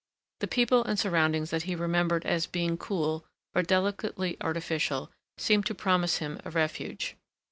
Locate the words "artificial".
4.41-5.11